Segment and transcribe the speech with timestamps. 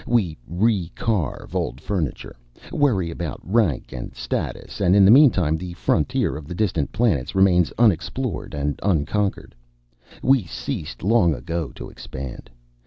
[0.07, 2.35] We re carve old furniture,
[2.71, 7.35] worry about rank and status, and in the meantime the frontier of the distant planets
[7.35, 9.53] remains unexplored and unconquered.
[10.23, 12.49] We ceased long ago to expand.